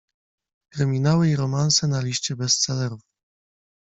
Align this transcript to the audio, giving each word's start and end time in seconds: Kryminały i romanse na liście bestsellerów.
Kryminały 0.73 1.29
i 1.29 1.35
romanse 1.35 1.87
na 1.87 2.01
liście 2.01 2.35
bestsellerów. 2.35 3.01